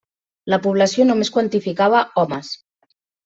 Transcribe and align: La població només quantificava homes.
La 0.53 0.57
població 0.63 1.05
només 1.09 1.29
quantificava 1.37 2.01
homes. 2.23 2.53